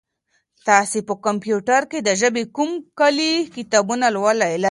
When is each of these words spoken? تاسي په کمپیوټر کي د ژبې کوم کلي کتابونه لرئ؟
تاسي 0.67 0.99
په 1.07 1.13
کمپیوټر 1.25 1.81
کي 1.91 1.99
د 2.03 2.09
ژبې 2.21 2.43
کوم 2.55 2.71
کلي 2.99 3.31
کتابونه 3.55 4.07
لرئ؟ 4.15 4.53